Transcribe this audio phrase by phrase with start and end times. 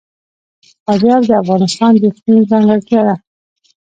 [0.83, 3.15] فاریاب د افغانستان د اقلیم ځانګړتیا ده.